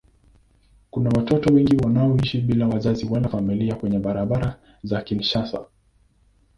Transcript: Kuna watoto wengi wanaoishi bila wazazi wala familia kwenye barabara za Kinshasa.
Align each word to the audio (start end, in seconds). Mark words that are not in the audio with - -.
Kuna 0.91 1.09
watoto 1.09 1.53
wengi 1.53 1.77
wanaoishi 1.85 2.41
bila 2.41 2.67
wazazi 2.67 3.05
wala 3.05 3.29
familia 3.29 3.75
kwenye 3.75 3.99
barabara 3.99 4.57
za 4.83 5.01
Kinshasa. 5.01 5.65